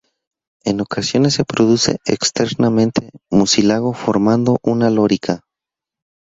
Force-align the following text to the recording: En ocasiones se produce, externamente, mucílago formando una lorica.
En 0.63 0.81
ocasiones 0.81 1.35
se 1.35 1.45
produce, 1.45 1.99
externamente, 2.05 3.11
mucílago 3.29 3.93
formando 3.93 4.57
una 4.63 4.89
lorica. 4.89 5.43